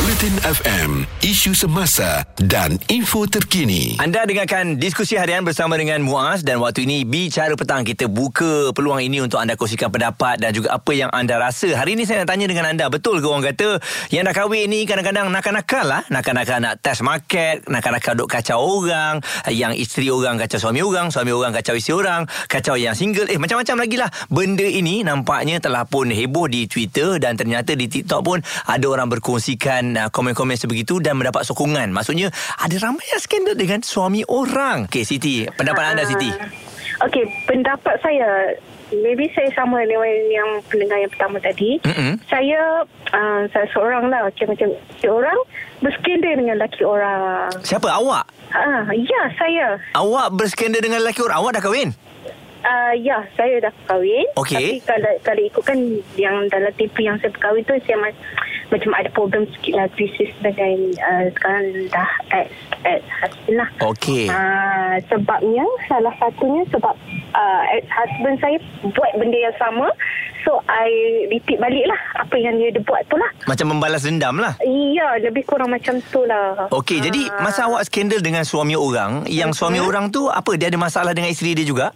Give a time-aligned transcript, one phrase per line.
[0.00, 6.56] Bulletin FM Isu semasa Dan info terkini Anda dengarkan diskusi harian bersama dengan Muaz dan
[6.64, 10.96] waktu ini bicara petang kita buka peluang ini untuk anda kongsikan pendapat dan juga apa
[10.96, 11.76] yang anda rasa.
[11.76, 13.76] Hari ini saya nak tanya dengan anda, betul ke orang kata
[14.08, 19.20] yang dah kahwin ni kadang-kadang nakal-nakal lah, nakal-nakal nak test market, nakal-nakal duk kacau orang,
[19.52, 23.36] yang isteri orang kacau suami orang, suami orang kacau isteri orang, kacau yang single, eh
[23.36, 24.08] macam-macam lagi lah.
[24.32, 29.12] Benda ini nampaknya telah pun heboh di Twitter dan ternyata di TikTok pun ada orang
[29.12, 31.90] berkongsikan uh, komen-komen sebegitu dan mendapat sokongan.
[31.94, 34.90] Maksudnya ada ramai yang skandal dengan suami orang.
[34.90, 36.30] Okey Siti, pendapat anda Siti?
[37.00, 38.52] Okey, pendapat saya
[38.90, 41.78] maybe saya sama dengan yang pendengar yang pertama tadi.
[41.86, 42.18] Mm-mm.
[42.26, 44.68] Saya uh, saya seorang lah macam macam
[45.06, 45.38] orang
[45.80, 47.48] berskandal dengan lelaki orang.
[47.62, 48.26] Siapa awak?
[48.50, 49.78] Ah, ya saya.
[49.94, 51.38] Awak berskandal dengan lelaki orang.
[51.40, 51.90] Awak dah kahwin?
[52.60, 54.28] Uh, ya, saya dah kahwin.
[54.36, 54.52] Okey.
[54.52, 55.78] Tapi kalau, kalau ikutkan
[56.20, 58.20] yang dalam tempoh yang saya berkahwin tu, saya ma-
[58.68, 62.52] macam ada problem sikit lah krisis dengan uh, sekarang dah ex,
[62.84, 63.68] ex husband lah.
[63.80, 64.28] Okey.
[64.28, 66.94] Uh, sebabnya, salah satunya sebab
[67.32, 68.60] uh, ex husband saya
[68.92, 69.88] buat benda yang sama.
[70.44, 70.88] So, I
[71.32, 73.28] repeat balik lah apa yang dia, dia buat tu lah.
[73.44, 74.56] Macam membalas dendam lah.
[74.68, 76.68] Ya, lebih kurang macam tu lah.
[76.72, 80.56] Okey, jadi masa awak skandal dengan suami orang, yang suami orang tu apa?
[80.60, 81.92] Dia ada masalah dengan isteri dia juga?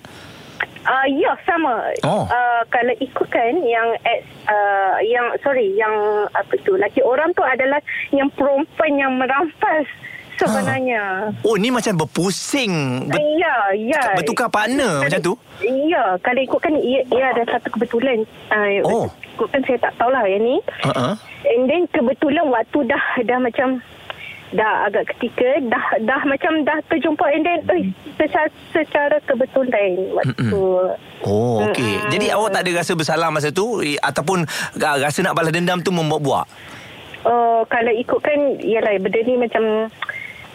[0.84, 1.88] Uh, ya sama.
[2.04, 2.24] Oh.
[2.24, 5.92] Uh, kalau ikutkan yang ex, uh, yang sorry yang
[6.30, 9.88] apa tu laki orang tu adalah yang perempuan yang merampas
[10.36, 11.32] sebenarnya.
[11.40, 13.06] Oh, ni macam berpusing.
[13.08, 14.02] Ber- Ya, ya.
[14.14, 15.34] bertukar partner macam tu?
[15.60, 18.24] Ya, kalau ikutkan ia, ia ada satu kebetulan.
[18.48, 19.06] Uh, Oh.
[19.34, 20.56] Ikutkan saya tak tahulah yang ni.
[20.84, 21.14] Uh-uh.
[21.44, 23.80] And then kebetulan waktu dah dah macam
[24.54, 27.84] dah agak ketika dah dah macam dah terjumpa and then eh,
[28.16, 30.62] secara, secara kebetulan waktu
[31.24, 31.80] Oh, okey.
[32.04, 32.12] Mm-mm.
[32.12, 34.44] Jadi awak tak ada rasa bersalah masa tu ataupun
[34.84, 36.44] ah, rasa nak balas dendam tu membuat-buat?
[37.24, 39.88] uh, kalau ikutkan ialah benda ni macam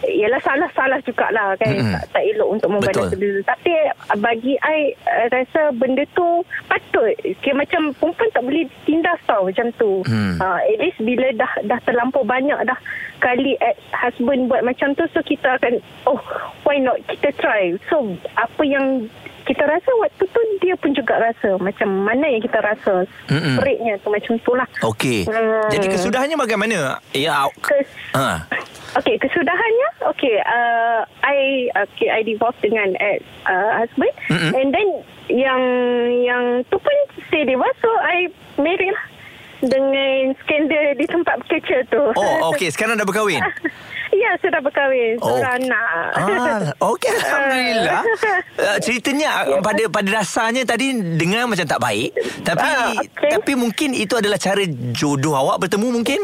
[0.02, 1.92] Ialah salah-salah jugalah kan Mm-mm.
[1.92, 3.10] tak, tak elok untuk membalas Betul.
[3.12, 3.42] benda tu.
[3.46, 3.72] Tapi
[4.18, 6.28] bagi I uh, rasa benda tu
[6.66, 10.38] patut Kira macam perempuan tak boleh tindas tau macam tu Hmm.
[10.38, 12.80] uh, At least bila dah dah terlampau banyak dah
[13.20, 16.20] Kali ex husband buat macam tu So kita akan Oh
[16.64, 18.00] why not kita try So
[18.34, 19.12] apa yang
[19.42, 24.08] kita rasa waktu tu dia pun juga rasa macam mana yang kita rasa spiritnya tu
[24.08, 25.26] macam tu lah Okey.
[25.26, 25.66] Hmm.
[25.68, 27.02] Jadi kesudahannya bagaimana?
[27.12, 28.46] Ya, Kes, ha.
[28.91, 31.38] Okey, kesudahannya okey uh, I
[31.77, 34.51] okay I divorce dengan ex uh, husband Mm-mm.
[34.55, 34.89] and then
[35.29, 35.61] yang
[36.19, 36.95] yang tu pun
[37.27, 38.25] say divorce so I
[38.57, 39.05] marry lah
[39.59, 42.00] dengan skandal di tempat bekerja tu.
[42.16, 42.72] Oh, okey.
[42.72, 43.44] Sekarang dah berkahwin?
[44.23, 45.19] ya, sudah berkahwin.
[45.19, 45.35] Oh.
[45.35, 45.89] Seorang anak.
[46.16, 48.01] Ah, okey alhamdulillah.
[48.59, 52.11] Uh, ceritanya uh, pada pada dasarnya tadi dengar macam tak baik,
[52.44, 53.31] tapi Ah, okey.
[53.31, 54.59] tapi mungkin itu adalah cara
[54.91, 56.19] jodoh awak bertemu mungkin?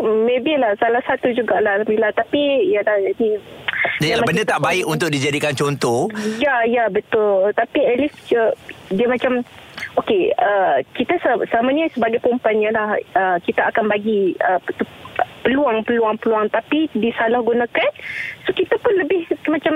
[0.00, 2.38] Maybe lah salah satu jugalah bila tapi
[2.68, 3.34] ya dah ni
[3.98, 6.06] Dia, benda tak baik untuk dijadikan contoh.
[6.36, 7.50] Ya, ya betul.
[7.50, 8.54] Tapi at least dia,
[8.88, 9.42] dia macam
[9.96, 14.58] okey, uh, kita se- selamanya sebagai perempuan lah uh, kita akan bagi uh,
[15.42, 17.90] peluang-peluang-peluang tapi disalahgunakan.
[18.44, 19.74] So kita pun lebih macam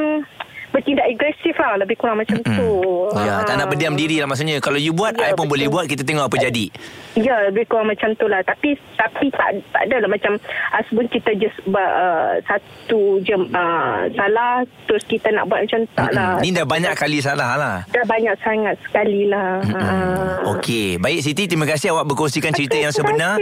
[0.73, 2.71] bertindak agresif lah lebih kurang macam tu.
[3.13, 3.71] Ya, tak nak Ah.
[3.71, 4.57] berdiam diri lah maksudnya.
[4.59, 5.53] Kalau you buat, Ya, I pun betul.
[5.53, 5.85] boleh buat.
[5.85, 6.73] Kita tengok apa jadi.
[7.19, 8.41] Ya, lebih kurang macam tu lah.
[8.41, 10.41] Tapi tapi tak tak ada lah macam
[10.73, 16.41] husband kita just uh, satu je uh, salah terus kita nak buat macam tak lah.
[16.41, 17.75] Ni dah banyak kali salah lah.
[17.93, 19.61] Dah banyak sangat sekali lah.
[19.61, 23.37] Uh, Okey, baik Siti, terima kasih awak berkongsikan cerita Okey, yang sebenar.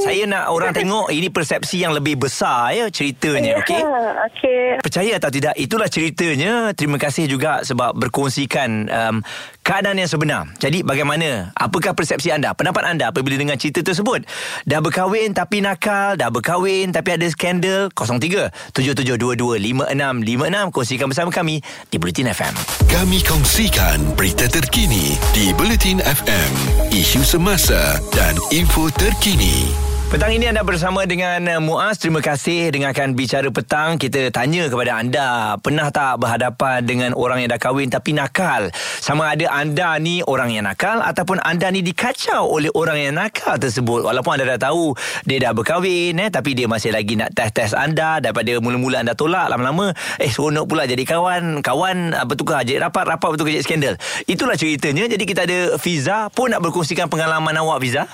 [0.00, 3.82] Saya nak orang tengok ini persepsi yang lebih besar ya ceritanya, okey?
[4.30, 4.66] Okey.
[4.84, 9.16] Percaya atau tidak Itulah ceritanya Terima kasih juga Sebab berkongsikan um,
[9.64, 14.28] Keadaan yang sebenar Jadi bagaimana Apakah persepsi anda Pendapat anda Apabila dengar cerita tersebut.
[14.68, 21.64] Dah berkahwin Tapi nakal Dah berkahwin Tapi ada skandal 03 7722 5656 Kongsikan bersama kami
[21.88, 22.52] Di Bulletin FM
[22.92, 26.52] Kami kongsikan berita terkini di Bulletin FM,
[26.92, 29.85] isu semasa dan info terkini.
[30.16, 32.00] Petang ini anda bersama dengan uh, Muaz.
[32.00, 34.00] Terima kasih dengarkan bicara petang.
[34.00, 38.72] Kita tanya kepada anda, pernah tak berhadapan dengan orang yang dah kahwin tapi nakal?
[39.04, 43.60] Sama ada anda ni orang yang nakal ataupun anda ni dikacau oleh orang yang nakal
[43.60, 44.08] tersebut.
[44.08, 44.96] Walaupun anda dah tahu
[45.28, 49.52] dia dah berkahwin eh tapi dia masih lagi nak test-test anda daripada mula-mula anda tolak
[49.52, 51.60] lama-lama eh seronok pula jadi kawan.
[51.60, 53.94] Kawan uh, bertukar jadi rapat, rapat bertukar jadi skandal.
[54.24, 55.12] Itulah ceritanya.
[55.12, 58.08] Jadi kita ada Fiza pun nak berkongsikan pengalaman awak Fiza.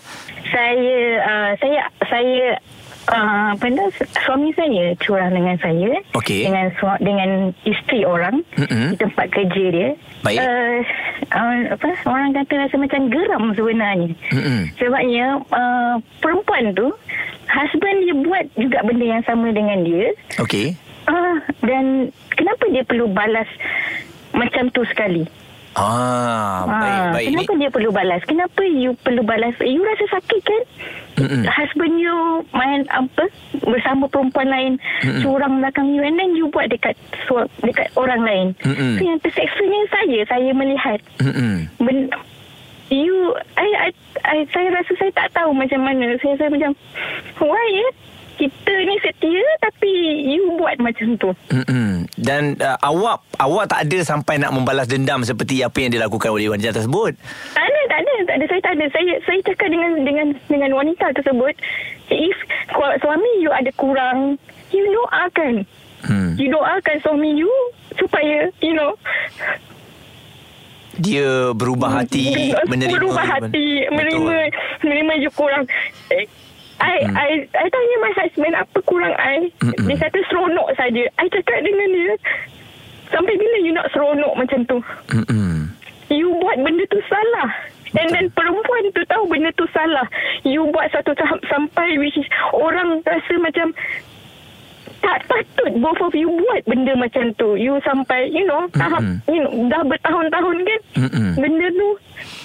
[0.53, 1.72] Saya uh, saya
[2.23, 2.55] saya
[3.03, 3.83] Uh, benda
[4.23, 6.47] suami saya curang dengan saya Okey.
[6.47, 8.95] dengan su- dengan isteri orang Mm-mm.
[8.95, 9.91] di tempat kerja dia.
[10.23, 10.39] Baik.
[10.39, 10.79] Uh,
[11.35, 14.15] uh, apa orang kata rasa macam geram sebenarnya.
[14.31, 14.71] Mm-mm.
[14.79, 16.95] Sebabnya uh, perempuan tu
[17.51, 20.15] husband dia buat juga benda yang sama dengan dia.
[20.39, 20.79] Okey.
[21.11, 22.07] Uh, dan
[22.39, 23.51] kenapa dia perlu balas
[24.31, 25.27] macam tu sekali?
[25.73, 27.27] Ah, baik, Ah, baik.
[27.33, 28.21] Kenapa dia perlu balas?
[28.29, 29.57] Kenapa you perlu balas?
[29.65, 30.63] You rasa sakit kan?
[31.13, 31.45] Mm-mm.
[31.49, 32.17] Husband you
[32.53, 33.29] main apa
[33.65, 34.73] bersama perempuan lain
[35.05, 35.21] Mm-mm.
[35.21, 36.97] curang belakang you and then you buat dekat
[37.65, 38.47] dekat orang lain.
[38.65, 38.97] Mm-mm.
[38.97, 41.69] So yang terseksanya saya, saya melihat Mm-mm.
[41.81, 42.09] ben,
[42.89, 43.91] you I, I,
[44.25, 46.17] I, saya rasa saya tak tahu macam mana.
[46.21, 46.73] Saya saya macam
[47.41, 47.89] why ya?
[48.33, 49.91] Kita ni setia tapi
[50.33, 51.31] you buat macam tu.
[51.53, 52.09] Mm-mm.
[52.19, 56.49] Dan uh, awak awak tak ada sampai nak membalas dendam seperti apa yang dilakukan oleh
[56.51, 57.15] wanita tersebut.
[57.53, 58.45] Tak ada, tak ada, tak ada.
[58.49, 58.85] Saya tak ada.
[58.91, 61.55] Saya saya cakap dengan dengan dengan wanita tersebut,
[62.11, 62.37] if
[62.99, 64.41] suami you ada kurang,
[64.73, 65.63] you doakan.
[66.03, 66.35] Hmm.
[66.35, 67.53] You doakan suami you
[67.95, 68.99] supaya, you know,
[70.99, 74.37] Dia berubah hati menerima berubah hati, menerima
[74.85, 75.65] menerima you kurang.
[76.83, 77.15] I, Hmm.
[77.15, 79.47] I, I tanya my husband apa kurang I.
[79.63, 79.87] Mm-mm.
[79.87, 81.03] Dia kata seronok saja.
[81.23, 82.15] I cakap dengan dia,
[83.15, 84.79] sampai bila you nak seronok macam tu?
[85.15, 85.71] Mm-mm.
[86.11, 87.49] You buat benda tu salah.
[87.93, 90.05] And then perempuan tu tahu benda tu salah.
[90.43, 93.77] You buat satu tahap sampai which is orang rasa macam
[95.03, 97.59] tak patut both of you buat benda macam tu.
[97.59, 99.19] You sampai, you know, tahap, Mm-mm.
[99.27, 100.81] you know, dah bertahun-tahun kan.
[100.97, 101.31] Mm-mm.
[101.37, 101.89] Benda tu.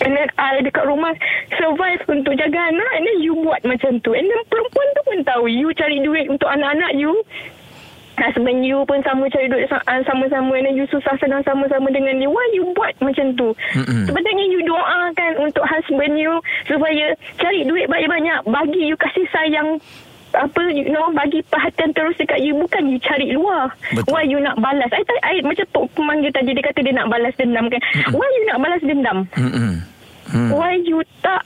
[0.01, 1.13] And then I dekat rumah
[1.53, 4.17] survive untuk jaga anak and then you buat macam tu.
[4.17, 7.13] And then perempuan tu pun tahu you cari duit untuk anak-anak you.
[8.17, 12.25] Husband you pun sama cari duit ah, sama-sama dan you susah senang sama-sama dengan dia.
[12.25, 13.53] Why you buat macam tu?
[13.77, 14.09] Mm-mm.
[14.09, 18.49] Sebenarnya you doakan untuk husband you supaya cari duit banyak-banyak.
[18.49, 19.77] Bagi you kasih sayang
[20.33, 24.11] apa you know bagi perhatian terus dekat you bukan you cari luar Betul.
[24.11, 27.07] why you nak balas I, I, I macam pe- pemanggil tadi dia kata dia nak
[27.07, 27.81] balas dendam kan
[28.11, 29.73] why you nak balas dendam Mm-mm.
[30.27, 30.49] Hmm.
[30.51, 31.41] why you tak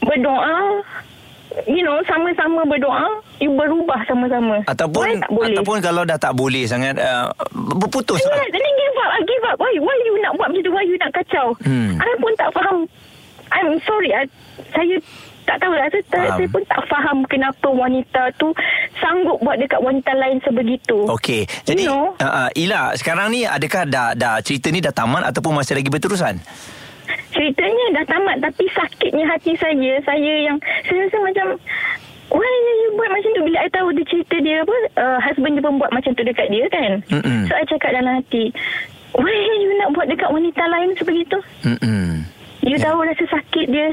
[0.00, 0.80] berdoa
[1.66, 6.32] you know sama-sama berdoa you berubah sama-sama why Ataupun tak boleh ataupun kalau dah tak
[6.32, 8.48] boleh sangat uh, berputus Yeah, lah.
[8.48, 9.10] then give up.
[9.10, 9.56] I give up.
[9.58, 10.72] Why, why you nak buat macam tu?
[10.72, 11.46] Why you nak kacau?
[11.64, 11.96] Hmm.
[11.98, 12.78] I pun tak faham.
[13.50, 14.12] I'm sorry.
[14.12, 14.24] I,
[14.70, 14.96] saya
[15.50, 15.86] tak tahu lah.
[15.90, 16.36] Saya, Faham.
[16.36, 18.48] saya pun tak faham kenapa wanita tu
[18.96, 21.10] sanggup buat dekat wanita lain sebegitu.
[21.10, 21.42] Okey.
[21.64, 22.14] Jadi You know?
[22.16, 25.90] uh, uh, Ila, sekarang ni adakah dah dah cerita ni dah tamat ataupun masih lagi
[25.90, 26.38] berterusan?
[27.30, 29.98] Ceritanya dah tamat tapi sakitnya hati saya.
[30.00, 31.46] Saya yang saya rasa macam
[32.30, 32.46] Why
[32.78, 35.82] you buat macam tu Bila I tahu dia cerita dia apa uh, Husband dia pun
[35.82, 37.50] buat macam tu dekat dia kan Mm-mm.
[37.50, 38.54] So I cakap dalam hati
[39.10, 42.22] Why you nak buat dekat wanita lain sebegitu Mm-mm.
[42.62, 42.86] You Ya.
[42.86, 43.90] tahu rasa sakit dia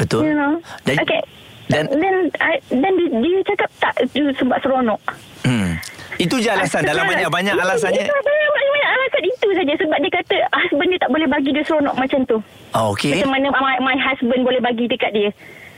[0.00, 0.20] Betul.
[0.24, 0.52] You know
[0.82, 1.20] Dan, Okay
[1.68, 5.00] dan- then, I, then dia, dia cakap tak sebab seronok
[5.40, 5.78] Hmm.
[6.16, 8.04] Itu je alasan dalam banyak-banyak alasannya.
[8.04, 11.96] Itu banyak-banyak alasan itu saja Sebab dia kata Husband dia tak boleh bagi dia seronok
[11.96, 12.36] macam tu
[12.72, 13.16] Oh, okey.
[13.16, 15.30] Macam mana my, my husband boleh bagi dekat dia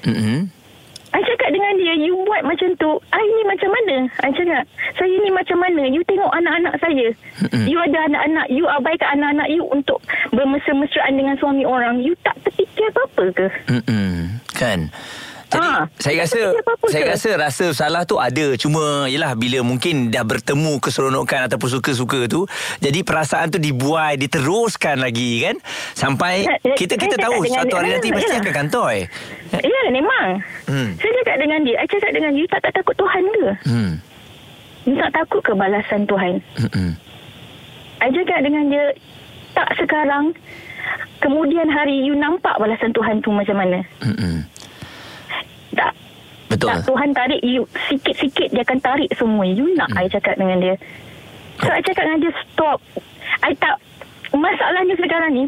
[0.03, 0.51] Mm-mm.
[1.12, 4.64] I cakap dengan dia You buat macam tu I ni macam mana I cakap
[4.97, 7.06] Saya ni macam mana You tengok anak-anak saya.
[7.69, 10.00] You ada anak-anak You abaikan anak-anak you Untuk
[10.32, 14.41] bermesra-mesraan dengan suami orang You tak terfikir apa-apa ke Mm-mm.
[14.56, 14.88] Kan?
[15.52, 16.40] Jadi Ah, saya rasa
[16.87, 17.10] saya ke?
[17.12, 22.49] rasa rasa salah tu ada cuma yalah bila mungkin dah bertemu keseronokan ataupun suka-suka tu
[22.78, 25.56] jadi perasaan tu dibuai diteruskan lagi kan
[25.93, 28.99] sampai Ya, ya, kita saya kita tahu dengan dia, hari ya, nanti mesti akan kantoi.
[29.52, 30.26] Ya memang
[30.64, 30.97] Hmm.
[30.97, 33.92] Saya cakap dengan dia I cakap dengan dia tak, tak takut Tuhan ke Hmm.
[34.82, 36.90] You tak takut ke balasan Tuhan Mm-mm.
[37.99, 38.85] I cakap dengan dia
[39.52, 40.32] Tak sekarang
[41.18, 44.42] Kemudian hari You nampak balasan Tuhan tu macam mana Mm-mm.
[45.73, 45.93] Tak
[46.52, 46.69] Betul.
[46.69, 50.05] Tak Tuhan tarik you Sikit-sikit Dia akan tarik semua You nak Hmm.
[50.05, 50.75] I cakap dengan dia
[51.61, 52.79] So I cakap dengan dia Stop
[53.41, 53.76] I tak
[54.33, 55.45] Masalahnya sekarang ni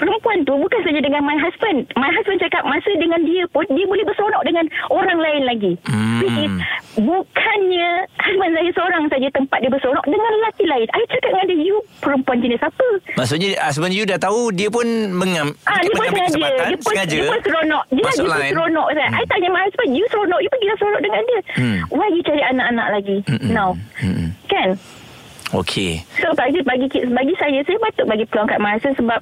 [0.00, 1.84] Perempuan tu bukan saja dengan my husband.
[1.92, 5.72] My husband cakap masa dengan dia pun dia boleh bersorak dengan orang lain lagi.
[5.84, 6.24] Hmm.
[6.24, 6.52] Which is
[6.96, 10.88] bukannya husband saya seorang saja tempat dia bersorak dengan lelaki lain.
[10.88, 12.88] I cakap dengan dia, you perempuan jenis apa?
[13.20, 16.48] Maksudnya husband you dah tahu dia pun mengam Ah, dia pun sengaja.
[16.48, 17.84] Dia pun, sengaja dia pun seronok.
[17.92, 18.88] Dia, masuk dia pun seronok.
[18.96, 19.20] Hmm.
[19.20, 20.40] I tanya my husband, you seronok.
[20.40, 21.40] You pergi dah seronok dengan dia.
[21.60, 21.78] Hmm.
[21.92, 23.16] Why you cari anak-anak lagi?
[23.28, 23.52] Mm-mm.
[23.52, 23.76] Now.
[24.00, 24.32] Mm-mm.
[24.48, 24.80] Kan?
[25.50, 26.06] Okey.
[26.22, 29.18] So bagi bagi bagi saya saya patut bagi peluang kat my husband sebab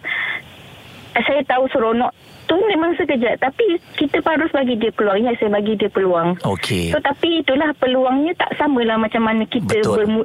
[1.26, 2.12] saya tahu seronok
[2.48, 3.64] tu memang sekejap tapi
[3.94, 6.90] kita harus bagi dia peluang ingat saya bagi dia peluang Okey.
[6.90, 10.24] so tapi itulah peluangnya tak samalah macam mana kita Betul.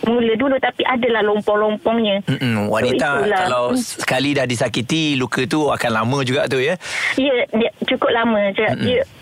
[0.00, 2.66] bermula dulu tapi adalah lompong-lompongnya Mm-mm.
[2.66, 3.40] Wanita So, itulah.
[3.40, 3.80] kalau Hmm.
[3.80, 6.78] sekali dah disakiti luka tu akan lama juga tu ya.
[7.14, 8.38] Ya, dia cukup lama.
[8.52, 8.70] Dia,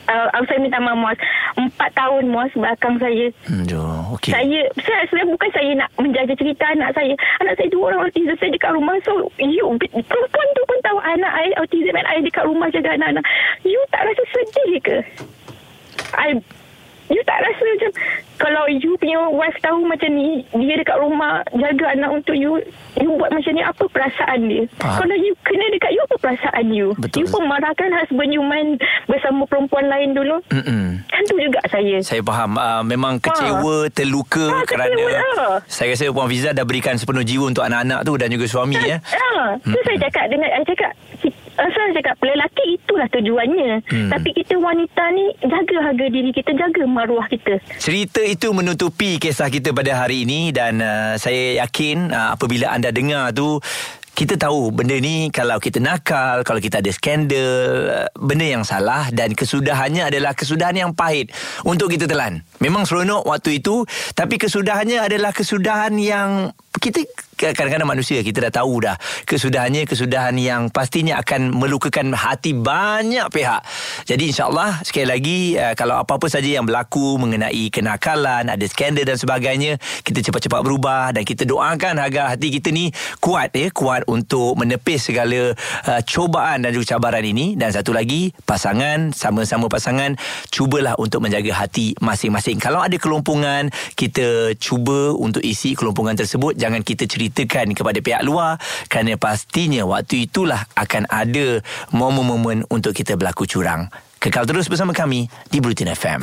[0.06, 1.18] uh, saya minta maaf Muaz.
[1.54, 3.26] Empat tahun Muaz belakang saya.
[3.44, 3.80] Hmm, jo,
[4.12, 4.30] okey.
[4.30, 7.14] Saya, saya sebenarnya bukan saya nak menjaga cerita anak saya.
[7.40, 8.94] Anak saya dua orang autism saya dekat rumah.
[9.00, 13.25] So, you, perempuan tu pun tahu anak saya autism dan saya dekat rumah jaga anak-anak.
[13.63, 14.99] You tak rasa sedih ke?
[16.13, 16.37] I
[17.09, 17.91] You tak rasa macam
[18.39, 22.57] Kalau you punya wife tahu macam ni Dia dekat rumah Jaga anak untuk you
[22.95, 25.05] You buat macam ni Apa perasaan dia Faham.
[25.05, 27.19] Kalau you kena dekat you Apa perasaan you Betul.
[27.19, 31.05] You pun marahkan husband you main Bersama perempuan lain dulu Mm-mm.
[31.05, 35.57] Kan tu juga saya Saya faham uh, Memang kecewa Terluka Ha, Kerana kecewa lah.
[35.69, 38.97] Saya rasa Puan Fiza Dah berikan sepenuh jiwa Untuk anak-anak tu Dan juga suami ya
[39.05, 40.93] Ha, tu saya cakap dengan saya cakap
[41.56, 44.09] saya cakap lelaki itulah tujuannya Hmm.
[44.09, 49.52] Tapi kita wanita ni Jaga harga diri kita Jaga maruah kita Cerita itu menutupi kisah
[49.52, 53.61] kita pada hari ini dan uh, saya yakin uh, apabila anda dengar tu
[54.12, 57.49] kita tahu benda ni kalau kita nakal, kalau kita ada skandal,
[57.88, 61.32] uh, benda yang salah dan kesudahannya adalah kesudahan yang pahit
[61.64, 62.44] untuk kita telan.
[62.61, 67.04] Memang seronok waktu itu tapi kesudahannya adalah kesudahan yang kita
[67.51, 68.95] kadang-kadang manusia kita dah tahu dah
[69.27, 73.67] kesudahannya kesudahan yang pastinya akan melukakan hati banyak pihak.
[74.07, 79.19] Jadi insyaAllah sekali lagi uh, kalau apa-apa saja yang berlaku mengenai kenakalan, ada skandal dan
[79.19, 84.55] sebagainya, kita cepat-cepat berubah dan kita doakan agar hati kita ni kuat ya, kuat untuk
[84.55, 85.57] menepis segala
[85.91, 90.15] uh, cobaan dan juga cabaran ini dan satu lagi pasangan sama-sama pasangan
[90.53, 92.61] cubalah untuk menjaga hati masing-masing.
[92.63, 98.61] Kalau ada kelompongan, kita cuba untuk isi kelompongan tersebut jangan kita ceritakan kepada pihak luar
[98.93, 103.89] kerana pastinya waktu itulah akan ada momen-momen untuk kita berlaku curang.
[104.21, 106.23] Kekal terus bersama kami di Bulletin FM.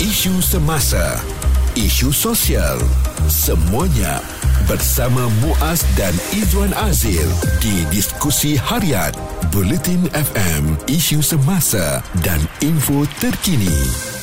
[0.00, 1.20] Isu semasa,
[1.76, 2.80] isu sosial,
[3.28, 4.24] semuanya
[4.64, 7.28] bersama Muaz dan Izwan Azil
[7.60, 9.12] di diskusi harian
[9.52, 14.13] Bulletin FM, isu semasa dan info terkini.